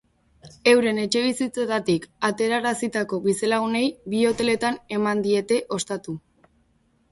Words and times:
Euren 0.69 1.01
etxebizitzetatik 1.01 2.07
aterarazitako 2.29 3.21
bizilagunei 3.27 3.83
bi 4.15 4.25
hoteletan 4.33 4.83
eman 4.99 5.25
diete 5.29 5.63
ostatu. 5.81 6.19